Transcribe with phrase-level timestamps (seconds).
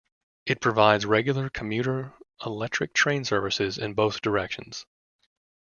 [0.47, 2.11] It provides regular commuter
[2.43, 4.87] electric train services in both directions.